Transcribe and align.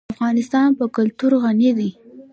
افغانستان 0.13 0.67
په 0.79 0.85
کلتور 0.95 1.31
غني 1.43 1.71
دی. 1.77 1.89